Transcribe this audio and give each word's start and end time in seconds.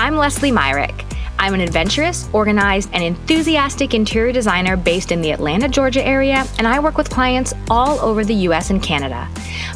I'm 0.00 0.16
Leslie 0.16 0.50
Myrick. 0.50 1.04
I'm 1.38 1.52
an 1.52 1.60
adventurous, 1.60 2.26
organized, 2.32 2.88
and 2.94 3.04
enthusiastic 3.04 3.92
interior 3.92 4.32
designer 4.32 4.74
based 4.74 5.12
in 5.12 5.20
the 5.20 5.30
Atlanta, 5.30 5.68
Georgia 5.68 6.02
area, 6.02 6.46
and 6.56 6.66
I 6.66 6.80
work 6.80 6.96
with 6.96 7.10
clients 7.10 7.52
all 7.68 8.00
over 8.00 8.24
the 8.24 8.34
US 8.48 8.70
and 8.70 8.82
Canada. 8.82 9.28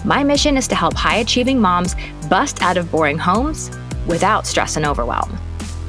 My 0.03 0.25
mission 0.25 0.57
is 0.57 0.67
to 0.69 0.75
help 0.75 0.95
high 0.95 1.17
achieving 1.17 1.61
moms 1.61 1.95
bust 2.31 2.63
out 2.63 2.79
of 2.79 2.91
boring 2.91 3.19
homes 3.19 3.71
without 4.07 4.47
stress 4.47 4.77
and 4.77 4.87
overwhelm. 4.87 5.39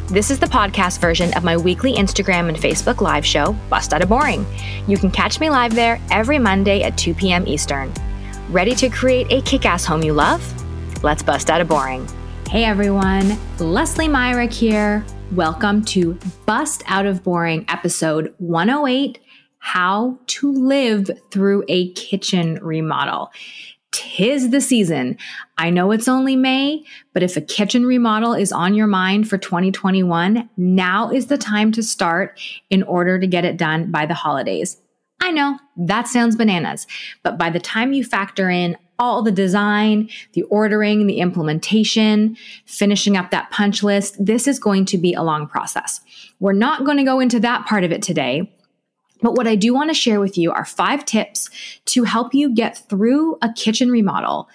This 0.08 0.30
is 0.30 0.38
the 0.38 0.48
podcast 0.48 1.00
version 1.00 1.34
of 1.38 1.46
my 1.46 1.56
weekly 1.56 1.94
Instagram 1.94 2.50
and 2.50 2.58
Facebook 2.58 3.00
live 3.00 3.26
show, 3.26 3.56
Bust 3.70 3.94
Out 3.94 4.02
of 4.02 4.10
Boring. 4.10 4.46
You 4.86 4.98
can 4.98 5.12
catch 5.12 5.40
me 5.40 5.50
live 5.50 5.74
there 5.74 5.98
every 6.12 6.40
Monday 6.40 6.84
at 6.84 6.98
2 6.98 7.14
p.m. 7.14 7.48
Eastern. 7.48 7.90
Ready 8.50 8.76
to 8.76 8.90
create 8.90 9.32
a 9.32 9.42
kick 9.44 9.66
ass 9.66 9.86
home 9.86 10.04
you 10.04 10.12
love? 10.12 10.44
Let's 11.06 11.24
bust 11.24 11.50
out 11.50 11.62
of 11.62 11.70
boring. 11.70 12.06
Hey 12.48 12.64
everyone, 12.64 13.38
Leslie 13.60 14.08
Myrick 14.08 14.54
here. 14.54 15.04
Welcome 15.34 15.84
to 15.86 16.18
Bust 16.46 16.84
Out 16.86 17.06
of 17.06 17.24
Boring, 17.24 17.66
episode 17.68 18.34
108 18.38 19.20
How 19.58 20.18
to 20.28 20.54
Live 20.54 21.10
Through 21.32 21.66
a 21.68 21.92
Kitchen 21.94 22.60
Remodel. 22.62 23.32
Tis 23.92 24.52
the 24.52 24.62
season. 24.62 25.18
I 25.58 25.70
know 25.70 25.92
it's 25.92 26.08
only 26.08 26.36
May, 26.36 26.86
but 27.14 27.24
if 27.24 27.36
a 27.36 27.42
kitchen 27.42 27.86
remodel 27.86 28.34
is 28.34 28.54
on 28.54 28.76
your 28.76 28.88
mind 28.88 29.28
for 29.28 29.38
2021, 29.38 30.48
now 30.56 31.10
is 31.10 31.28
the 31.28 31.38
time 31.38 31.72
to 31.74 31.84
start 31.84 32.40
in 32.70 32.84
order 32.84 33.20
to 33.20 33.28
get 33.28 33.44
it 33.44 33.58
done 33.58 33.92
by 33.92 34.06
the 34.06 34.14
holidays. 34.14 34.80
I 35.20 35.32
know 35.32 35.58
that 35.78 36.08
sounds 36.08 36.36
bananas, 36.36 36.86
but 37.24 37.38
by 37.38 37.50
the 37.50 37.60
time 37.60 37.92
you 37.92 38.04
factor 38.04 38.50
in 38.50 38.78
all 39.00 39.22
the 39.22 39.32
design, 39.32 40.10
the 40.34 40.44
ordering, 40.44 41.08
the 41.08 41.20
implementation, 41.20 42.38
finishing 42.66 43.18
up 43.18 43.32
that 43.32 43.52
punch 43.52 43.84
list, 43.84 44.16
this 44.24 44.48
is 44.48 44.60
going 44.60 44.86
to 44.86 44.98
be 44.98 45.14
a 45.14 45.24
long 45.24 45.48
process. 45.48 46.02
We're 46.40 46.54
not 46.54 46.86
going 46.86 46.98
to 46.98 47.04
go 47.04 47.20
into 47.20 47.40
that 47.42 47.66
part 47.66 47.84
of 47.84 47.92
it 47.92 48.02
today. 48.02 48.52
But 49.22 49.36
what 49.36 49.48
I 49.48 49.56
do 49.56 49.74
want 49.74 49.90
to 49.90 49.96
share 49.96 50.20
with 50.20 50.38
you 50.38 50.52
are 50.52 50.66
five 50.66 51.06
tips 51.06 51.50
to 51.86 52.04
help 52.04 52.34
you 52.34 52.54
get 52.54 52.78
through 52.90 53.38
a 53.42 53.52
kitchen 53.54 53.90
remodel. 53.90 54.50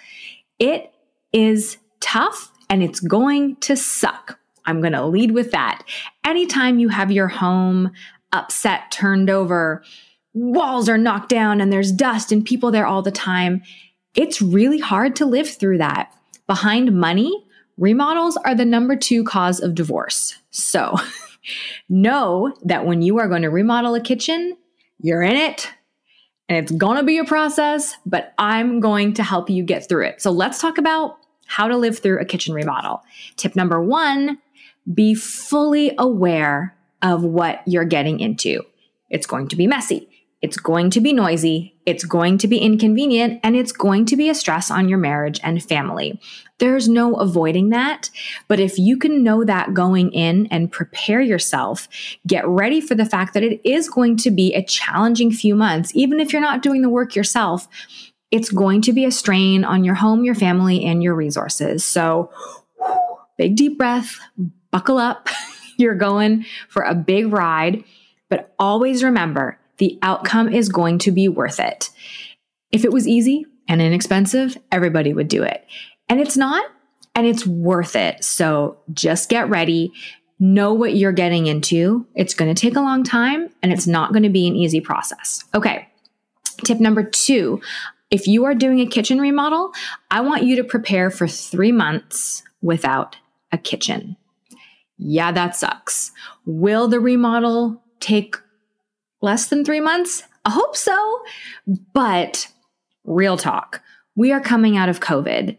It 0.59 0.93
is 1.33 1.77
tough 1.99 2.51
and 2.69 2.83
it's 2.83 2.99
going 2.99 3.55
to 3.57 3.75
suck. 3.75 4.39
I'm 4.65 4.79
going 4.79 4.93
to 4.93 5.05
lead 5.05 5.31
with 5.31 5.51
that. 5.51 5.83
Anytime 6.25 6.79
you 6.79 6.89
have 6.89 7.11
your 7.11 7.27
home 7.27 7.91
upset, 8.31 8.91
turned 8.91 9.29
over, 9.29 9.83
walls 10.33 10.87
are 10.87 10.97
knocked 10.97 11.29
down, 11.29 11.59
and 11.59 11.73
there's 11.73 11.91
dust 11.91 12.31
and 12.31 12.45
people 12.45 12.71
there 12.71 12.85
all 12.85 13.01
the 13.01 13.11
time, 13.11 13.61
it's 14.15 14.41
really 14.41 14.79
hard 14.79 15.15
to 15.17 15.25
live 15.25 15.49
through 15.49 15.77
that. 15.79 16.13
Behind 16.47 16.99
money, 16.99 17.45
remodels 17.77 18.37
are 18.37 18.55
the 18.55 18.65
number 18.65 18.95
two 18.95 19.23
cause 19.23 19.59
of 19.59 19.75
divorce. 19.75 20.35
So 20.51 20.95
know 21.89 22.53
that 22.63 22.85
when 22.85 23.01
you 23.01 23.19
are 23.19 23.27
going 23.27 23.43
to 23.43 23.49
remodel 23.49 23.95
a 23.95 24.01
kitchen, 24.01 24.57
you're 24.99 25.23
in 25.23 25.35
it 25.35 25.71
and 26.51 26.57
it's 26.57 26.71
going 26.73 26.97
to 26.97 27.03
be 27.03 27.17
a 27.17 27.23
process, 27.23 27.95
but 28.05 28.33
I'm 28.37 28.81
going 28.81 29.13
to 29.13 29.23
help 29.23 29.49
you 29.49 29.63
get 29.63 29.87
through 29.87 30.07
it. 30.07 30.21
So 30.21 30.31
let's 30.31 30.59
talk 30.59 30.77
about 30.77 31.17
how 31.47 31.67
to 31.67 31.77
live 31.77 31.99
through 31.99 32.19
a 32.19 32.25
kitchen 32.25 32.53
remodel. 32.53 33.01
Tip 33.37 33.55
number 33.55 33.81
one 33.81 34.37
be 34.93 35.15
fully 35.15 35.93
aware 35.97 36.75
of 37.01 37.23
what 37.23 37.61
you're 37.65 37.85
getting 37.85 38.19
into. 38.19 38.63
It's 39.09 39.27
going 39.27 39.47
to 39.49 39.55
be 39.55 39.67
messy. 39.67 40.09
It's 40.41 40.57
going 40.57 40.89
to 40.91 41.01
be 41.01 41.13
noisy, 41.13 41.75
it's 41.85 42.03
going 42.03 42.39
to 42.39 42.47
be 42.47 42.57
inconvenient, 42.57 43.39
and 43.43 43.55
it's 43.55 43.71
going 43.71 44.05
to 44.05 44.15
be 44.15 44.27
a 44.27 44.33
stress 44.33 44.71
on 44.71 44.89
your 44.89 44.97
marriage 44.97 45.39
and 45.43 45.63
family. 45.63 46.19
There's 46.57 46.89
no 46.89 47.15
avoiding 47.15 47.69
that. 47.69 48.09
But 48.47 48.59
if 48.59 48.79
you 48.79 48.97
can 48.97 49.23
know 49.23 49.43
that 49.43 49.73
going 49.73 50.11
in 50.11 50.47
and 50.47 50.71
prepare 50.71 51.21
yourself, 51.21 51.87
get 52.25 52.47
ready 52.47 52.81
for 52.81 52.95
the 52.95 53.05
fact 53.05 53.33
that 53.35 53.43
it 53.43 53.61
is 53.63 53.89
going 53.89 54.17
to 54.17 54.31
be 54.31 54.53
a 54.53 54.63
challenging 54.63 55.31
few 55.31 55.55
months, 55.55 55.91
even 55.95 56.19
if 56.19 56.33
you're 56.33 56.41
not 56.41 56.63
doing 56.63 56.81
the 56.81 56.89
work 56.89 57.15
yourself. 57.15 57.67
It's 58.31 58.49
going 58.49 58.81
to 58.83 58.93
be 58.93 59.03
a 59.03 59.11
strain 59.11 59.65
on 59.65 59.83
your 59.83 59.95
home, 59.95 60.23
your 60.23 60.35
family, 60.35 60.85
and 60.85 61.03
your 61.03 61.13
resources. 61.13 61.83
So, 61.83 62.31
big 63.37 63.57
deep 63.57 63.77
breath, 63.77 64.17
buckle 64.71 64.97
up. 64.97 65.27
You're 65.77 65.95
going 65.95 66.45
for 66.69 66.83
a 66.83 66.95
big 66.95 67.33
ride. 67.33 67.83
But 68.29 68.53
always 68.57 69.03
remember 69.03 69.59
the 69.81 69.97
outcome 70.03 70.47
is 70.53 70.69
going 70.69 70.99
to 70.99 71.11
be 71.11 71.27
worth 71.27 71.59
it. 71.59 71.89
If 72.71 72.85
it 72.85 72.93
was 72.93 73.07
easy 73.07 73.47
and 73.67 73.81
inexpensive, 73.81 74.55
everybody 74.71 75.11
would 75.11 75.27
do 75.27 75.41
it. 75.41 75.65
And 76.07 76.21
it's 76.21 76.37
not, 76.37 76.63
and 77.15 77.25
it's 77.25 77.47
worth 77.47 77.95
it. 77.95 78.23
So 78.23 78.77
just 78.93 79.27
get 79.27 79.49
ready. 79.49 79.91
Know 80.39 80.71
what 80.71 80.95
you're 80.95 81.11
getting 81.11 81.47
into. 81.47 82.05
It's 82.13 82.35
going 82.35 82.53
to 82.53 82.61
take 82.61 82.75
a 82.75 82.81
long 82.81 83.03
time 83.03 83.49
and 83.63 83.73
it's 83.73 83.87
not 83.87 84.13
going 84.13 84.21
to 84.21 84.29
be 84.29 84.47
an 84.47 84.55
easy 84.55 84.81
process. 84.81 85.43
Okay. 85.55 85.87
Tip 86.63 86.79
number 86.79 87.01
two 87.01 87.59
if 88.11 88.27
you 88.27 88.45
are 88.45 88.53
doing 88.53 88.81
a 88.81 88.85
kitchen 88.85 89.19
remodel, 89.19 89.71
I 90.11 90.21
want 90.21 90.43
you 90.43 90.57
to 90.57 90.63
prepare 90.63 91.09
for 91.09 91.27
three 91.27 91.71
months 91.71 92.43
without 92.61 93.15
a 93.51 93.57
kitchen. 93.57 94.15
Yeah, 94.99 95.31
that 95.31 95.55
sucks. 95.55 96.11
Will 96.45 96.87
the 96.87 96.99
remodel 96.99 97.81
take 97.99 98.35
less 99.21 99.47
than 99.47 99.63
three 99.63 99.79
months? 99.79 100.23
I 100.45 100.51
hope 100.51 100.75
so. 100.75 101.21
But 101.93 102.47
real 103.03 103.37
talk, 103.37 103.81
we 104.15 104.31
are 104.31 104.41
coming 104.41 104.77
out 104.77 104.89
of 104.89 104.99
COVID. 104.99 105.57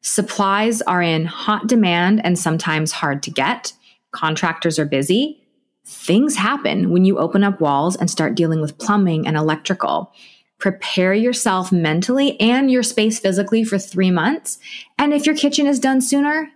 Supplies 0.00 0.82
are 0.82 1.02
in 1.02 1.26
hot 1.26 1.66
demand 1.68 2.24
and 2.24 2.38
sometimes 2.38 2.92
hard 2.92 3.22
to 3.22 3.30
get. 3.30 3.72
Contractors 4.10 4.78
are 4.78 4.84
busy. 4.84 5.42
Things 5.84 6.36
happen 6.36 6.90
when 6.90 7.04
you 7.04 7.18
open 7.18 7.44
up 7.44 7.60
walls 7.60 7.96
and 7.96 8.10
start 8.10 8.34
dealing 8.34 8.60
with 8.60 8.78
plumbing 8.78 9.26
and 9.26 9.36
electrical. 9.36 10.12
Prepare 10.58 11.14
yourself 11.14 11.72
mentally 11.72 12.38
and 12.40 12.70
your 12.70 12.82
space 12.82 13.18
physically 13.18 13.64
for 13.64 13.78
three 13.78 14.10
months. 14.10 14.58
And 14.98 15.12
if 15.12 15.26
your 15.26 15.36
kitchen 15.36 15.66
is 15.66 15.80
done 15.80 16.00
sooner, 16.00 16.50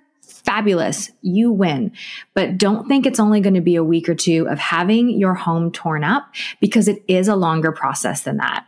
fabulous. 0.46 1.10
You 1.20 1.52
win. 1.52 1.92
But 2.32 2.56
don't 2.56 2.88
think 2.88 3.04
it's 3.04 3.20
only 3.20 3.40
going 3.40 3.54
to 3.54 3.60
be 3.60 3.76
a 3.76 3.84
week 3.84 4.08
or 4.08 4.14
two 4.14 4.48
of 4.48 4.58
having 4.58 5.10
your 5.10 5.34
home 5.34 5.70
torn 5.72 6.04
up 6.04 6.32
because 6.60 6.88
it 6.88 7.04
is 7.08 7.28
a 7.28 7.36
longer 7.36 7.72
process 7.72 8.22
than 8.22 8.38
that. 8.38 8.64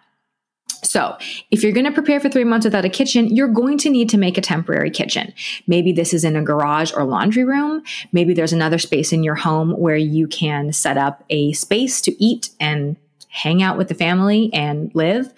So, 0.82 1.16
if 1.50 1.62
you're 1.62 1.72
going 1.72 1.86
to 1.86 1.92
prepare 1.92 2.20
for 2.20 2.28
three 2.28 2.44
months 2.44 2.64
without 2.64 2.84
a 2.84 2.88
kitchen, 2.88 3.34
you're 3.34 3.48
going 3.48 3.78
to 3.78 3.90
need 3.90 4.08
to 4.10 4.18
make 4.18 4.38
a 4.38 4.40
temporary 4.40 4.90
kitchen. 4.90 5.34
Maybe 5.66 5.92
this 5.92 6.14
is 6.14 6.24
in 6.24 6.36
a 6.36 6.42
garage 6.42 6.92
or 6.94 7.04
laundry 7.04 7.44
room. 7.44 7.82
Maybe 8.12 8.32
there's 8.32 8.52
another 8.52 8.78
space 8.78 9.12
in 9.12 9.24
your 9.24 9.34
home 9.34 9.72
where 9.72 9.96
you 9.96 10.28
can 10.28 10.72
set 10.72 10.96
up 10.96 11.24
a 11.30 11.52
space 11.52 12.00
to 12.02 12.24
eat 12.24 12.50
and 12.60 12.96
hang 13.28 13.62
out 13.62 13.76
with 13.76 13.88
the 13.88 13.94
family 13.94 14.50
and 14.54 14.90
live. 14.94 15.32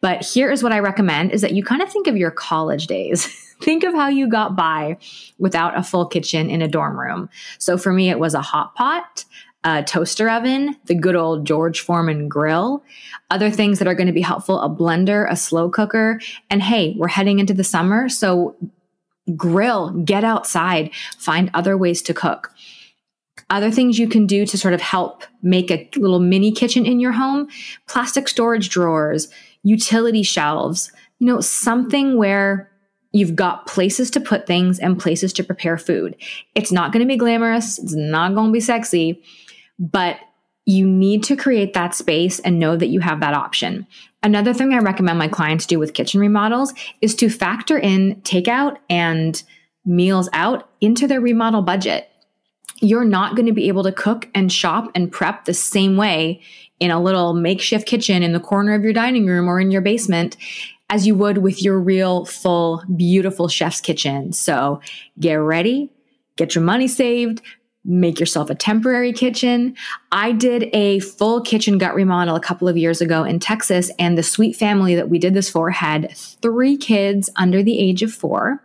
But 0.00 0.24
here 0.24 0.50
is 0.50 0.62
what 0.62 0.72
I 0.72 0.80
recommend 0.80 1.32
is 1.32 1.42
that 1.42 1.52
you 1.52 1.62
kind 1.62 1.82
of 1.82 1.90
think 1.90 2.06
of 2.06 2.16
your 2.16 2.30
college 2.30 2.86
days. 2.86 3.42
think 3.60 3.84
of 3.84 3.94
how 3.94 4.08
you 4.08 4.28
got 4.28 4.56
by 4.56 4.98
without 5.38 5.78
a 5.78 5.82
full 5.82 6.06
kitchen 6.06 6.50
in 6.50 6.62
a 6.62 6.68
dorm 6.68 6.98
room. 6.98 7.28
So 7.58 7.78
for 7.78 7.92
me, 7.92 8.10
it 8.10 8.18
was 8.18 8.34
a 8.34 8.42
hot 8.42 8.74
pot, 8.74 9.24
a 9.64 9.82
toaster 9.82 10.30
oven, 10.30 10.76
the 10.84 10.94
good 10.94 11.16
old 11.16 11.46
George 11.46 11.80
Foreman 11.80 12.28
grill, 12.28 12.84
other 13.30 13.50
things 13.50 13.78
that 13.78 13.88
are 13.88 13.94
going 13.94 14.06
to 14.06 14.12
be 14.12 14.20
helpful, 14.20 14.60
a 14.60 14.70
blender, 14.70 15.30
a 15.30 15.36
slow 15.36 15.68
cooker. 15.68 16.20
And 16.50 16.62
hey, 16.62 16.94
we're 16.96 17.08
heading 17.08 17.38
into 17.38 17.54
the 17.54 17.64
summer. 17.64 18.08
So 18.08 18.56
grill, 19.34 19.90
get 19.90 20.22
outside, 20.22 20.92
find 21.18 21.50
other 21.52 21.76
ways 21.76 22.00
to 22.02 22.14
cook. 22.14 22.52
Other 23.50 23.70
things 23.70 23.98
you 23.98 24.08
can 24.08 24.26
do 24.26 24.46
to 24.46 24.58
sort 24.58 24.74
of 24.74 24.80
help 24.80 25.24
make 25.42 25.70
a 25.70 25.88
little 25.96 26.18
mini 26.18 26.50
kitchen 26.52 26.84
in 26.86 27.00
your 27.00 27.12
home 27.12 27.48
plastic 27.88 28.28
storage 28.28 28.68
drawers, 28.70 29.28
utility 29.62 30.22
shelves, 30.22 30.92
you 31.18 31.26
know, 31.26 31.40
something 31.40 32.16
where 32.16 32.70
you've 33.18 33.36
got 33.36 33.66
places 33.66 34.10
to 34.12 34.20
put 34.20 34.46
things 34.46 34.78
and 34.78 34.98
places 34.98 35.32
to 35.34 35.44
prepare 35.44 35.78
food. 35.78 36.16
It's 36.54 36.72
not 36.72 36.92
going 36.92 37.04
to 37.04 37.08
be 37.08 37.16
glamorous, 37.16 37.78
it's 37.78 37.94
not 37.94 38.34
going 38.34 38.48
to 38.48 38.52
be 38.52 38.60
sexy, 38.60 39.22
but 39.78 40.18
you 40.64 40.86
need 40.86 41.22
to 41.24 41.36
create 41.36 41.74
that 41.74 41.94
space 41.94 42.40
and 42.40 42.58
know 42.58 42.76
that 42.76 42.88
you 42.88 43.00
have 43.00 43.20
that 43.20 43.34
option. 43.34 43.86
Another 44.22 44.52
thing 44.52 44.74
I 44.74 44.78
recommend 44.78 45.18
my 45.18 45.28
clients 45.28 45.66
do 45.66 45.78
with 45.78 45.94
kitchen 45.94 46.20
remodels 46.20 46.74
is 47.00 47.14
to 47.16 47.28
factor 47.28 47.78
in 47.78 48.16
takeout 48.22 48.78
and 48.90 49.40
meals 49.84 50.28
out 50.32 50.68
into 50.80 51.06
their 51.06 51.20
remodel 51.20 51.62
budget 51.62 52.10
you're 52.80 53.04
not 53.04 53.34
going 53.36 53.46
to 53.46 53.52
be 53.52 53.68
able 53.68 53.82
to 53.82 53.92
cook 53.92 54.28
and 54.34 54.52
shop 54.52 54.90
and 54.94 55.10
prep 55.10 55.44
the 55.44 55.54
same 55.54 55.96
way 55.96 56.40
in 56.78 56.90
a 56.90 57.02
little 57.02 57.32
makeshift 57.32 57.86
kitchen 57.86 58.22
in 58.22 58.32
the 58.32 58.40
corner 58.40 58.74
of 58.74 58.82
your 58.82 58.92
dining 58.92 59.26
room 59.26 59.48
or 59.48 59.58
in 59.58 59.70
your 59.70 59.80
basement 59.80 60.36
as 60.88 61.06
you 61.06 61.14
would 61.14 61.38
with 61.38 61.62
your 61.62 61.78
real, 61.78 62.24
full, 62.24 62.82
beautiful 62.94 63.48
chef's 63.48 63.80
kitchen. 63.80 64.32
So 64.32 64.80
get 65.18 65.34
ready, 65.34 65.90
get 66.36 66.54
your 66.54 66.62
money 66.62 66.86
saved, 66.86 67.42
make 67.84 68.18
yourself 68.20 68.50
a 68.50 68.54
temporary 68.54 69.12
kitchen. 69.12 69.74
I 70.12 70.32
did 70.32 70.68
a 70.72 71.00
full 71.00 71.40
kitchen 71.40 71.78
gut 71.78 71.94
remodel 71.94 72.36
a 72.36 72.40
couple 72.40 72.68
of 72.68 72.76
years 72.76 73.00
ago 73.00 73.24
in 73.24 73.38
Texas, 73.38 73.90
and 73.98 74.18
the 74.18 74.22
sweet 74.22 74.56
family 74.56 74.94
that 74.94 75.08
we 75.08 75.18
did 75.18 75.34
this 75.34 75.48
for 75.48 75.70
had 75.70 76.14
three 76.16 76.76
kids 76.76 77.30
under 77.36 77.62
the 77.62 77.78
age 77.78 78.02
of 78.02 78.12
four. 78.12 78.62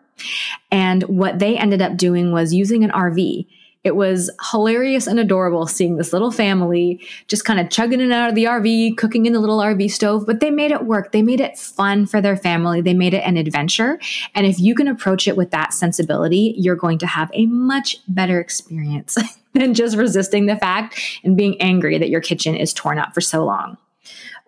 And 0.71 1.03
what 1.03 1.39
they 1.39 1.57
ended 1.57 1.81
up 1.81 1.97
doing 1.97 2.31
was 2.31 2.53
using 2.53 2.83
an 2.83 2.91
RV 2.91 3.47
It 3.83 3.95
was 3.95 4.29
hilarious 4.51 5.07
and 5.07 5.19
adorable 5.19 5.65
seeing 5.65 5.97
this 5.97 6.13
little 6.13 6.31
family 6.31 7.01
just 7.27 7.45
kind 7.45 7.59
of 7.59 7.71
chugging 7.71 7.99
it 7.99 8.11
out 8.11 8.29
of 8.29 8.35
the 8.35 8.43
RV, 8.43 8.97
cooking 8.97 9.25
in 9.25 9.33
the 9.33 9.39
little 9.39 9.57
RV 9.57 9.89
stove, 9.89 10.25
but 10.27 10.39
they 10.39 10.51
made 10.51 10.71
it 10.71 10.85
work. 10.85 11.11
They 11.11 11.23
made 11.23 11.41
it 11.41 11.57
fun 11.57 12.05
for 12.05 12.21
their 12.21 12.37
family. 12.37 12.81
They 12.81 12.93
made 12.93 13.15
it 13.15 13.23
an 13.25 13.37
adventure. 13.37 13.99
And 14.35 14.45
if 14.45 14.59
you 14.59 14.75
can 14.75 14.87
approach 14.87 15.27
it 15.27 15.35
with 15.35 15.49
that 15.49 15.73
sensibility, 15.73 16.53
you're 16.57 16.75
going 16.75 16.99
to 16.99 17.07
have 17.07 17.31
a 17.33 17.47
much 17.47 17.97
better 18.07 18.39
experience 18.39 19.17
than 19.53 19.73
just 19.73 19.97
resisting 19.97 20.45
the 20.45 20.57
fact 20.57 20.99
and 21.23 21.35
being 21.35 21.59
angry 21.59 21.97
that 21.97 22.09
your 22.09 22.21
kitchen 22.21 22.55
is 22.55 22.73
torn 22.73 22.99
up 22.99 23.15
for 23.15 23.21
so 23.21 23.43
long. 23.43 23.77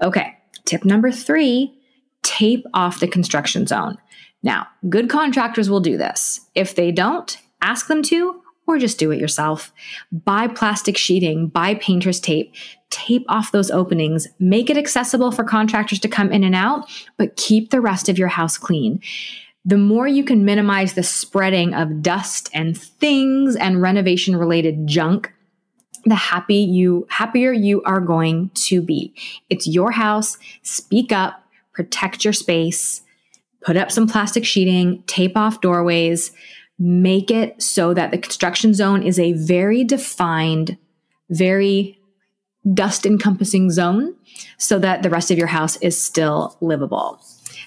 Okay, 0.01 0.37
tip 0.65 0.85
number 0.85 1.11
three 1.11 1.73
tape 2.21 2.65
off 2.73 2.99
the 2.99 3.07
construction 3.07 3.67
zone. 3.67 3.97
Now, 4.43 4.67
good 4.89 5.09
contractors 5.09 5.69
will 5.69 5.79
do 5.79 5.97
this. 5.97 6.41
If 6.55 6.75
they 6.75 6.91
don't, 6.91 7.37
ask 7.61 7.87
them 7.87 8.01
to, 8.03 8.42
or 8.67 8.77
just 8.77 8.99
do 8.99 9.11
it 9.11 9.19
yourself. 9.19 9.73
Buy 10.11 10.47
plastic 10.47 10.97
sheeting, 10.97 11.47
buy 11.47 11.75
painter's 11.75 12.19
tape, 12.19 12.53
tape 12.89 13.25
off 13.27 13.51
those 13.51 13.71
openings, 13.71 14.27
make 14.39 14.69
it 14.69 14.77
accessible 14.77 15.31
for 15.31 15.43
contractors 15.43 15.99
to 15.99 16.07
come 16.07 16.31
in 16.31 16.43
and 16.43 16.55
out, 16.55 16.89
but 17.17 17.35
keep 17.35 17.69
the 17.69 17.81
rest 17.81 18.09
of 18.09 18.17
your 18.17 18.27
house 18.27 18.57
clean. 18.57 19.01
The 19.65 19.77
more 19.77 20.07
you 20.07 20.23
can 20.23 20.45
minimize 20.45 20.93
the 20.93 21.03
spreading 21.03 21.73
of 21.73 22.01
dust 22.01 22.49
and 22.53 22.77
things 22.77 23.55
and 23.55 23.81
renovation 23.81 24.35
related 24.35 24.87
junk, 24.87 25.31
the 26.05 26.15
happy 26.15 26.55
you 26.55 27.07
happier 27.09 27.53
you 27.53 27.81
are 27.83 28.01
going 28.01 28.49
to 28.55 28.81
be. 28.81 29.13
It's 29.49 29.67
your 29.67 29.91
house. 29.91 30.37
Speak 30.63 31.13
up, 31.13 31.41
protect 31.71 32.25
your 32.25 32.33
space, 32.33 33.01
put 33.61 33.77
up 33.77 33.89
some 33.89 34.07
plastic 34.07 34.45
sheeting, 34.45 35.03
tape 35.07 35.37
off 35.37 35.61
doorways, 35.61 36.31
make 36.79 37.31
it 37.31 37.61
so 37.61 37.93
that 37.93 38.11
the 38.11 38.17
construction 38.17 38.73
zone 38.73 39.03
is 39.03 39.19
a 39.19 39.33
very 39.33 39.83
defined, 39.83 40.77
very 41.29 41.99
dust 42.73 43.05
encompassing 43.05 43.69
zone 43.71 44.15
so 44.57 44.79
that 44.79 45.03
the 45.03 45.09
rest 45.09 45.31
of 45.31 45.37
your 45.37 45.47
house 45.47 45.75
is 45.77 46.01
still 46.01 46.57
livable. 46.61 47.19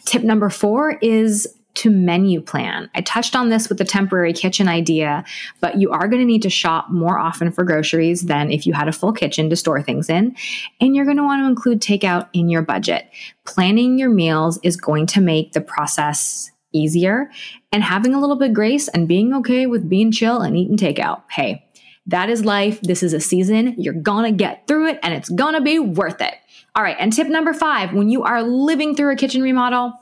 Tip 0.06 0.22
number 0.22 0.48
four 0.48 0.98
is 1.02 1.46
to 1.74 1.90
menu 1.90 2.40
plan. 2.40 2.90
I 2.94 3.02
touched 3.02 3.36
on 3.36 3.50
this 3.50 3.68
with 3.68 3.76
the 3.76 3.84
temporary 3.84 4.32
kitchen 4.32 4.66
idea, 4.66 5.24
but 5.60 5.78
you 5.78 5.90
are 5.90 6.08
going 6.08 6.20
to 6.20 6.26
need 6.26 6.42
to 6.42 6.50
shop 6.50 6.90
more 6.90 7.18
often 7.18 7.52
for 7.52 7.64
groceries 7.64 8.22
than 8.22 8.50
if 8.50 8.66
you 8.66 8.72
had 8.72 8.88
a 8.88 8.92
full 8.92 9.12
kitchen 9.12 9.50
to 9.50 9.56
store 9.56 9.82
things 9.82 10.08
in. 10.08 10.34
And 10.80 10.96
you're 10.96 11.04
going 11.04 11.18
to 11.18 11.22
want 11.22 11.42
to 11.42 11.46
include 11.46 11.82
takeout 11.82 12.28
in 12.32 12.48
your 12.48 12.62
budget. 12.62 13.10
Planning 13.44 13.98
your 13.98 14.08
meals 14.08 14.58
is 14.62 14.76
going 14.76 15.06
to 15.08 15.20
make 15.20 15.52
the 15.52 15.60
process 15.60 16.50
easier 16.72 17.30
and 17.72 17.82
having 17.82 18.14
a 18.14 18.20
little 18.20 18.36
bit 18.36 18.52
grace 18.52 18.88
and 18.88 19.08
being 19.08 19.32
okay 19.34 19.66
with 19.66 19.88
being 19.88 20.12
chill 20.12 20.40
and 20.40 20.56
eating 20.56 20.76
takeout. 20.76 21.22
Hey, 21.30 21.66
that 22.06 22.28
is 22.28 22.44
life. 22.44 22.80
This 22.80 23.02
is 23.02 23.12
a 23.12 23.20
season. 23.20 23.74
You're 23.78 23.94
gonna 23.94 24.32
get 24.32 24.66
through 24.66 24.88
it 24.88 24.98
and 25.02 25.14
it's 25.14 25.28
gonna 25.28 25.60
be 25.60 25.78
worth 25.78 26.20
it. 26.20 26.34
All 26.74 26.82
right. 26.82 26.96
And 26.98 27.12
tip 27.12 27.28
number 27.28 27.54
five 27.54 27.92
when 27.92 28.10
you 28.10 28.22
are 28.22 28.42
living 28.42 28.94
through 28.94 29.12
a 29.12 29.16
kitchen 29.16 29.42
remodel, 29.42 29.94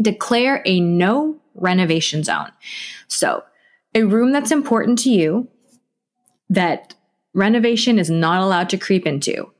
declare 0.00 0.62
a 0.64 0.80
no 0.80 1.40
renovation 1.54 2.22
zone. 2.22 2.50
So, 3.08 3.42
a 3.94 4.02
room 4.02 4.32
that's 4.32 4.50
important 4.50 4.98
to 5.00 5.10
you 5.10 5.48
that 6.50 6.94
renovation 7.32 7.98
is 7.98 8.10
not 8.10 8.42
allowed 8.42 8.68
to 8.70 8.76
creep 8.76 9.06
into. 9.06 9.50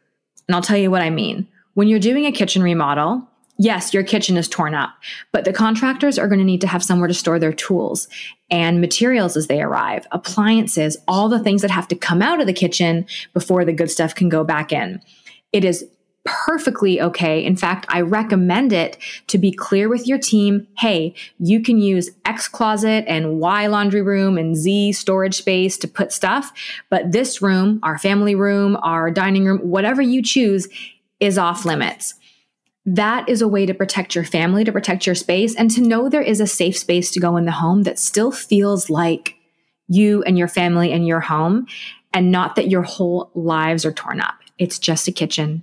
And 0.46 0.54
I'll 0.54 0.62
tell 0.62 0.76
you 0.76 0.90
what 0.90 1.02
I 1.02 1.10
mean. 1.10 1.48
When 1.74 1.88
you're 1.88 1.98
doing 1.98 2.26
a 2.26 2.32
kitchen 2.32 2.62
remodel, 2.62 3.28
yes, 3.58 3.94
your 3.94 4.02
kitchen 4.02 4.36
is 4.36 4.48
torn 4.48 4.74
up, 4.74 4.94
but 5.32 5.44
the 5.44 5.52
contractors 5.52 6.18
are 6.18 6.28
going 6.28 6.38
to 6.38 6.44
need 6.44 6.60
to 6.60 6.66
have 6.66 6.82
somewhere 6.82 7.08
to 7.08 7.14
store 7.14 7.38
their 7.38 7.52
tools 7.52 8.08
and 8.50 8.80
materials 8.80 9.36
as 9.36 9.46
they 9.46 9.62
arrive, 9.62 10.06
appliances, 10.12 10.96
all 11.08 11.28
the 11.28 11.38
things 11.38 11.62
that 11.62 11.70
have 11.70 11.88
to 11.88 11.96
come 11.96 12.22
out 12.22 12.40
of 12.40 12.46
the 12.46 12.52
kitchen 12.52 13.06
before 13.32 13.64
the 13.64 13.72
good 13.72 13.90
stuff 13.90 14.14
can 14.14 14.28
go 14.28 14.44
back 14.44 14.72
in. 14.72 15.00
It 15.52 15.64
is 15.64 15.84
perfectly 16.24 17.00
okay. 17.02 17.44
In 17.44 17.54
fact, 17.54 17.84
I 17.90 18.00
recommend 18.00 18.72
it 18.72 18.96
to 19.26 19.36
be 19.36 19.52
clear 19.52 19.90
with 19.90 20.06
your 20.06 20.18
team. 20.18 20.66
Hey, 20.78 21.14
you 21.38 21.62
can 21.62 21.78
use 21.78 22.10
X 22.24 22.48
closet 22.48 23.04
and 23.06 23.38
Y 23.38 23.66
laundry 23.66 24.00
room 24.00 24.38
and 24.38 24.56
Z 24.56 24.92
storage 24.92 25.34
space 25.34 25.76
to 25.78 25.88
put 25.88 26.12
stuff, 26.12 26.52
but 26.88 27.12
this 27.12 27.42
room, 27.42 27.78
our 27.82 27.98
family 27.98 28.34
room, 28.34 28.78
our 28.82 29.10
dining 29.10 29.44
room, 29.44 29.58
whatever 29.58 30.00
you 30.00 30.22
choose 30.22 30.66
is 31.20 31.36
off 31.36 31.66
limits 31.66 32.14
that 32.86 33.28
is 33.28 33.40
a 33.40 33.48
way 33.48 33.64
to 33.66 33.74
protect 33.74 34.14
your 34.14 34.24
family, 34.24 34.64
to 34.64 34.72
protect 34.72 35.06
your 35.06 35.14
space, 35.14 35.54
and 35.56 35.70
to 35.70 35.80
know 35.80 36.08
there 36.08 36.22
is 36.22 36.40
a 36.40 36.46
safe 36.46 36.76
space 36.76 37.10
to 37.12 37.20
go 37.20 37.36
in 37.36 37.46
the 37.46 37.52
home 37.52 37.82
that 37.84 37.98
still 37.98 38.30
feels 38.30 38.90
like 38.90 39.36
you 39.88 40.22
and 40.24 40.38
your 40.38 40.48
family 40.48 40.92
and 40.92 41.06
your 41.06 41.20
home, 41.20 41.66
and 42.12 42.30
not 42.30 42.56
that 42.56 42.70
your 42.70 42.82
whole 42.82 43.30
lives 43.34 43.84
are 43.84 43.92
torn 43.92 44.20
up. 44.20 44.34
It's 44.58 44.78
just 44.78 45.08
a 45.08 45.12
kitchen. 45.12 45.62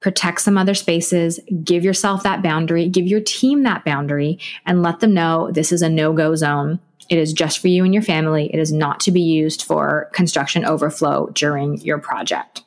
Protect 0.00 0.40
some 0.40 0.56
other 0.56 0.74
spaces, 0.74 1.38
give 1.62 1.84
yourself 1.84 2.22
that 2.22 2.42
boundary, 2.42 2.88
give 2.88 3.06
your 3.06 3.20
team 3.20 3.62
that 3.64 3.84
boundary, 3.84 4.38
and 4.64 4.82
let 4.82 5.00
them 5.00 5.12
know 5.12 5.50
this 5.52 5.72
is 5.72 5.82
a 5.82 5.90
no 5.90 6.14
go 6.14 6.34
zone. 6.34 6.80
It 7.10 7.18
is 7.18 7.34
just 7.34 7.58
for 7.58 7.68
you 7.68 7.84
and 7.84 7.92
your 7.92 8.02
family. 8.02 8.50
It 8.52 8.58
is 8.58 8.72
not 8.72 9.00
to 9.00 9.10
be 9.10 9.20
used 9.20 9.62
for 9.62 10.08
construction 10.14 10.64
overflow 10.64 11.28
during 11.34 11.78
your 11.82 11.98
project. 11.98 12.62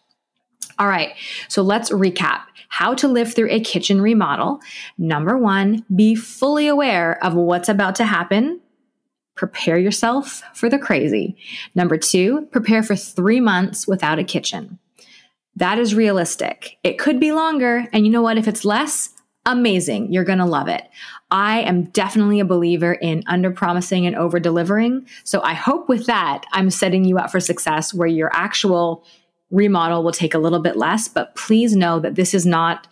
All 0.80 0.88
right, 0.88 1.14
so 1.48 1.62
let's 1.62 1.90
recap 1.92 2.42
how 2.70 2.96
to 2.96 3.08
live 3.08 3.34
through 3.34 3.50
a 3.52 3.60
kitchen 3.60 4.02
remodel. 4.02 4.60
Number 4.98 5.38
one, 5.38 5.86
be 5.96 6.16
fully 6.16 6.68
aware 6.68 7.24
of 7.24 7.36
what's 7.36 7.70
about 7.70 7.96
to 7.96 8.06
happen. 8.06 8.60
Prepare 9.36 9.78
yourself 9.78 10.42
for 10.54 10.70
the 10.70 10.80
crazy. 10.80 11.38
Number 11.76 11.98
two, 11.98 12.48
prepare 12.52 12.82
for 12.82 12.96
three 12.96 13.40
months 13.40 13.88
without 13.88 14.20
a 14.20 14.24
kitchen. 14.24 14.80
That 15.56 15.78
is 15.78 15.94
realistic. 15.94 16.78
It 16.84 16.98
could 16.98 17.20
be 17.20 17.32
longer. 17.32 17.88
And 17.94 18.06
you 18.06 18.12
know 18.12 18.24
what? 18.24 18.40
If 18.40 18.48
it's 18.48 18.66
less, 18.66 19.10
amazing. 19.46 20.12
You're 20.12 20.24
going 20.24 20.40
to 20.40 20.46
love 20.46 20.68
it. 20.68 20.84
I 21.30 21.62
am 21.62 21.86
definitely 21.86 22.40
a 22.40 22.46
believer 22.46 22.94
in 22.94 23.24
under 23.28 23.52
promising 23.52 24.06
and 24.06 24.16
over 24.16 24.40
delivering. 24.40 25.08
So 25.24 25.42
I 25.42 25.54
hope 25.54 25.90
with 25.90 26.06
that, 26.06 26.46
I'm 26.54 26.70
setting 26.70 27.06
you 27.06 27.18
up 27.18 27.32
for 27.32 27.40
success 27.40 27.94
where 27.94 28.08
your 28.08 28.32
actual 28.34 29.04
remodel 29.54 30.04
will 30.04 30.12
take 30.12 30.34
a 30.34 30.40
little 30.40 30.60
bit 30.60 30.76
less, 30.76 31.08
but 31.08 31.36
please 31.36 31.76
know 31.76 32.00
that 32.00 32.16
this 32.16 32.34
is 32.34 32.46
not 32.46 32.88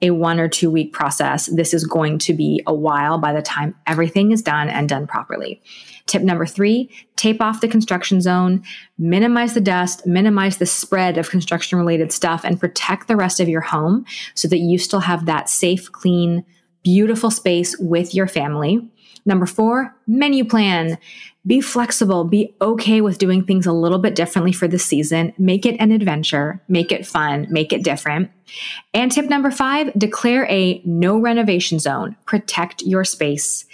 a 0.00 0.10
one 0.10 0.38
or 0.38 0.48
two 0.48 0.70
week 0.70 0.92
process. 0.92 1.46
This 1.46 1.72
is 1.72 1.84
going 1.84 2.18
to 2.18 2.34
be 2.34 2.62
a 2.66 2.74
while 2.74 3.18
by 3.18 3.32
the 3.32 3.42
time 3.42 3.74
everything 3.86 4.32
is 4.32 4.42
done 4.42 4.68
and 4.68 4.88
done 4.88 5.06
properly. 5.06 5.62
Tip 6.06 6.22
number 6.22 6.46
three, 6.46 6.90
tape 7.16 7.40
off 7.40 7.60
the 7.60 7.68
construction 7.68 8.20
zone, 8.20 8.62
minimize 8.98 9.54
the 9.54 9.60
dust, 9.60 10.06
minimize 10.06 10.58
the 10.58 10.66
spread 10.66 11.16
of 11.16 11.30
construction 11.30 11.78
related 11.78 12.12
stuff, 12.12 12.44
and 12.44 12.60
protect 12.60 13.08
the 13.08 13.16
rest 13.16 13.40
of 13.40 13.48
your 13.48 13.62
home 13.62 14.04
so 14.34 14.46
that 14.48 14.58
you 14.58 14.78
still 14.78 15.00
have 15.00 15.26
that 15.26 15.48
safe, 15.48 15.90
clean, 15.90 16.44
beautiful 16.82 17.30
space 17.30 17.76
with 17.78 18.14
your 18.14 18.26
family. 18.26 18.86
Number 19.26 19.46
four, 19.46 19.94
menu 20.06 20.44
plan. 20.44 20.98
Be 21.46 21.60
flexible. 21.60 22.24
Be 22.24 22.54
okay 22.60 23.00
with 23.00 23.18
doing 23.18 23.44
things 23.44 23.66
a 23.66 23.72
little 23.72 23.98
bit 23.98 24.14
differently 24.14 24.52
for 24.52 24.66
the 24.66 24.78
season. 24.78 25.32
Make 25.38 25.66
it 25.66 25.76
an 25.78 25.92
adventure. 25.92 26.62
Make 26.68 26.90
it 26.90 27.06
fun. 27.06 27.46
Make 27.50 27.72
it 27.72 27.84
different. 27.84 28.30
And 28.92 29.12
tip 29.12 29.26
number 29.26 29.50
five, 29.50 29.92
declare 29.96 30.46
a 30.50 30.80
no 30.84 31.18
renovation 31.18 31.78
zone. 31.78 32.16
Protect 32.26 32.82
your 32.82 33.04
space. 33.04 33.66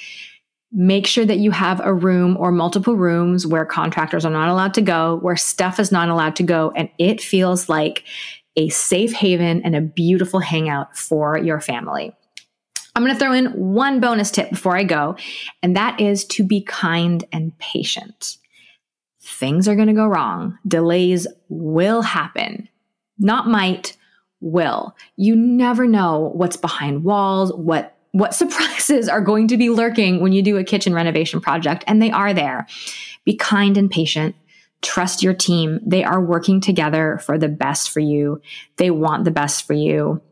Make 0.73 1.07
sure 1.07 1.25
that 1.25 1.39
you 1.39 1.51
have 1.51 1.81
a 1.81 1.93
room 1.93 2.37
or 2.37 2.53
multiple 2.53 2.95
rooms 2.95 3.47
where 3.47 3.65
contractors 3.65 4.25
are 4.25 4.31
not 4.31 4.49
allowed 4.49 4.75
to 4.75 4.83
go, 4.83 5.19
where 5.21 5.37
stuff 5.37 5.81
is 5.81 5.91
not 5.91 6.09
allowed 6.09 6.37
to 6.37 6.45
go, 6.45 6.73
and 6.77 6.89
it 6.99 7.21
feels 7.21 7.69
like 7.69 8.05
a 8.57 8.69
safe 8.69 9.13
haven 9.13 9.63
and 9.63 9.75
a 9.75 9.81
beautiful 9.81 10.39
hangout 10.39 10.97
for 10.97 11.37
your 11.39 11.61
family. 11.61 12.13
I'm 12.95 13.05
going 13.05 13.15
to 13.15 13.19
throw 13.19 13.33
in 13.33 13.47
one 13.47 14.01
bonus 14.01 14.31
tip 14.31 14.51
before 14.51 14.77
I 14.77 14.83
go, 14.83 15.17
and 15.63 15.77
that 15.77 16.01
is 16.01 16.25
to 16.27 16.45
be 16.45 16.61
kind 16.63 17.25
and 17.33 17.57
patient. 17.59 18.37
Things 19.23 19.69
are 19.69 19.77
going 19.77 19.89
to 19.89 19.95
go 19.95 20.07
wrong. 20.07 20.59
Delays 20.67 21.27
will 21.49 22.03
happen. 22.03 22.69
Not 23.19 23.47
might, 23.47 23.97
will. 24.41 24.97
You 25.17 25.37
never 25.37 25.87
know 25.87 26.33
what's 26.35 26.57
behind 26.57 27.05
walls, 27.05 27.53
what 27.53 27.97
what 28.13 28.35
surprises 28.35 29.09
are 29.09 29.21
going 29.21 29.49
to 29.49 29.57
be 29.57 29.71
lurking 29.71 30.21
when 30.21 30.33
you 30.33 30.43
do 30.43 30.57
a 30.57 30.65
kitchen 30.65 30.95
renovation 30.95 31.41
project, 31.41 31.85
and 31.87 32.03
they 32.03 32.11
are 32.11 32.35
there. 32.35 32.67
Be 33.25 33.37
kind 33.37 33.77
and 33.77 33.91
patient. 33.91 34.35
Trust 34.83 35.23
your 35.23 35.35
team. 35.35 35.79
They 35.85 36.03
are 36.03 36.21
working 36.21 36.61
together 36.61 37.19
for 37.19 37.39
the 37.39 37.49
best 37.49 37.91
for 37.91 38.01
you. 38.01 38.41
They 38.77 38.91
want 38.91 39.25
the 39.25 39.31
best 39.31 39.67
for 39.67 39.75
you. 39.75 40.23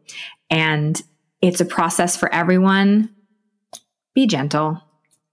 And 0.51 1.01
it's 1.41 1.61
a 1.61 1.65
process 1.65 2.17
for 2.17 2.33
everyone. 2.33 3.11
Be 4.15 4.27
gentle. 4.27 4.83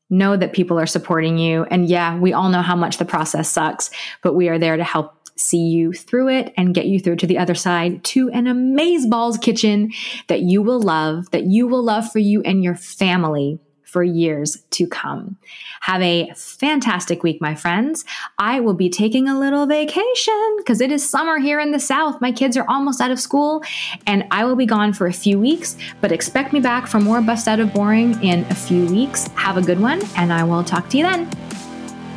Know 0.10 0.38
that 0.38 0.54
people 0.54 0.80
are 0.80 0.86
supporting 0.86 1.38
you. 1.38 1.64
And 1.64 1.88
yeah, 1.88 2.18
we 2.18 2.34
all 2.34 2.50
know 2.50 2.62
how 2.62 2.76
much 2.76 2.98
the 2.98 3.06
process 3.06 3.50
sucks, 3.50 3.90
but 4.22 4.36
we 4.36 4.50
are 4.50 4.60
there 4.60 4.78
to 4.78 4.84
help 4.84 5.14
see 5.38 5.68
you 5.68 5.92
through 5.92 6.30
it 6.30 6.54
and 6.56 6.74
get 6.74 6.86
you 6.86 7.00
through 7.00 7.18
to 7.18 7.28
the 7.28 7.38
other 7.38 7.56
side 7.56 8.04
to 8.04 8.30
an 8.30 8.48
amaze 8.48 9.06
balls 9.06 9.38
kitchen 9.38 9.92
that 10.28 10.42
you 10.42 10.62
will 10.62 10.80
love, 10.80 11.30
that 11.32 11.46
you 11.46 11.68
will 11.68 11.84
love 11.84 12.10
for 12.10 12.20
you 12.20 12.42
and 12.44 12.64
your 12.64 12.76
family 12.76 13.60
for 13.96 14.04
years 14.04 14.62
to 14.72 14.86
come. 14.86 15.38
Have 15.80 16.02
a 16.02 16.30
fantastic 16.36 17.24
week, 17.24 17.40
my 17.40 17.56
friends. 17.56 18.04
I 18.38 18.60
will 18.60 18.74
be 18.74 18.90
taking 18.90 19.30
a 19.30 19.40
little 19.40 19.66
vacation 19.66 20.58
because 20.58 20.82
it 20.82 20.92
is 20.92 21.10
summer 21.10 21.38
here 21.40 21.62
in 21.62 21.72
the 21.72 21.80
South. 21.80 22.20
My 22.20 22.34
kids 22.34 22.58
are 22.58 22.66
almost 22.68 23.00
out 23.00 23.10
of 23.10 23.22
school 23.22 23.64
and 24.06 24.26
I 24.32 24.44
will 24.44 24.58
be 24.58 24.66
gone 24.66 24.92
for 24.92 25.08
a 25.08 25.14
few 25.14 25.40
weeks, 25.40 25.78
but 26.02 26.12
expect 26.12 26.52
me 26.52 26.60
back 26.60 26.88
for 26.88 27.00
more 27.00 27.22
Bust 27.22 27.48
Out 27.48 27.62
of 27.62 27.72
Boring 27.72 28.22
in 28.22 28.44
a 28.50 28.56
few 28.56 28.86
weeks. 28.88 29.28
Have 29.36 29.56
a 29.56 29.62
good 29.62 29.80
one, 29.80 30.02
and 30.18 30.34
I 30.34 30.44
will 30.44 30.62
talk 30.62 30.90
to 30.90 30.98
you 30.98 31.04
then. 31.04 31.55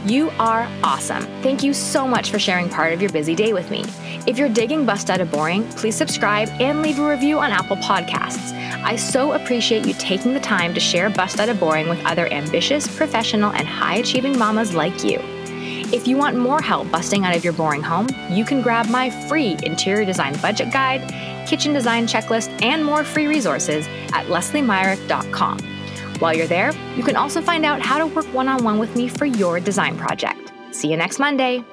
You 0.05 0.31
are 0.39 0.69
awesome. 0.85 1.23
Thank 1.43 1.63
you 1.63 1.75
so 1.75 2.07
much 2.07 2.31
for 2.31 2.39
sharing 2.39 2.69
part 2.69 2.93
of 2.93 3.03
your 3.03 3.11
busy 3.11 3.35
day 3.35 3.53
with 3.53 3.71
me. 3.71 3.85
If 4.27 4.39
you're 4.39 4.49
digging 4.49 4.87
Bust 4.87 5.11
Out 5.11 5.21
of 5.21 5.31
Boring, 5.31 5.69
please 5.71 5.97
subscribe 5.97 6.49
and 6.61 6.83
leave 6.83 6.99
a 6.99 7.09
review 7.09 7.39
on 7.39 7.51
Apple 7.51 7.77
Podcasts. 7.77 8.53
I 8.85 8.95
so 8.95 9.33
appreciate 9.33 9.87
you 9.87 9.95
taking 9.95 10.35
the 10.35 10.41
time 10.41 10.73
to 10.75 10.81
share 10.81 11.11
Bust 11.11 11.41
Out 11.41 11.49
of 11.49 11.59
Boring 11.59 11.89
with 11.89 12.05
other 12.05 12.33
ambitious, 12.33 12.87
professional, 12.97 13.53
and 13.53 13.67
high 13.67 13.97
achieving 13.97 14.39
mamas 14.39 14.73
like 14.73 15.03
you. 15.03 15.19
If 15.91 16.07
you 16.07 16.17
want 16.17 16.37
more 16.37 16.61
help 16.61 16.91
busting 16.91 17.25
out 17.25 17.35
of 17.35 17.43
your 17.43 17.55
boring 17.55 17.83
home, 17.83 18.09
you 18.31 18.45
can 18.45 18.63
grab 18.63 18.89
my 18.89 19.11
free 19.29 19.57
interior 19.63 20.05
design 20.05 20.37
budget 20.41 20.71
guide, 20.71 21.03
kitchen 21.49 21.73
design 21.73 22.07
checklist, 22.07 22.51
and 22.63 22.85
more 22.85 23.03
free 23.03 23.27
resources 23.27 23.87
at 24.13 24.27
lesliemyrick.com. 24.27 25.78
While 26.19 26.35
you're 26.35 26.47
there, 26.47 26.73
you 26.97 27.05
can 27.05 27.17
also 27.17 27.41
find 27.41 27.65
out 27.65 27.81
how 27.81 27.99
to 27.99 28.07
work 28.07 28.27
one 28.35 28.49
on 28.49 28.65
one 28.65 28.79
with 28.79 28.97
me 28.97 29.09
for 29.09 29.25
your 29.25 29.61
design 29.61 29.97
project. 29.97 30.53
See 30.73 30.91
you 30.91 30.97
next 30.97 31.19
Monday. 31.19 31.65